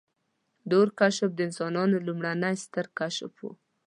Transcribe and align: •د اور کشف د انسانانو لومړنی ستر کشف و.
•د 0.69 0.71
اور 0.79 0.89
کشف 0.99 1.29
د 1.35 1.39
انسانانو 1.47 2.03
لومړنی 2.07 2.53
ستر 2.63 2.85
کشف 2.99 3.31
و. 3.41 3.47